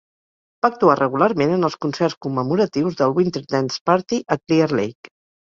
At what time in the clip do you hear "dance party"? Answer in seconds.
3.55-4.21